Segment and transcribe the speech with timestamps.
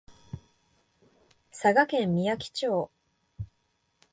[1.51, 2.89] 佐賀県みやき町